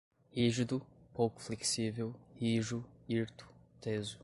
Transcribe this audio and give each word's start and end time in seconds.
rígido, 0.31 0.81
pouco 1.13 1.39
flexível, 1.39 2.15
rijo, 2.35 2.83
hirto, 3.07 3.47
teso 3.79 4.19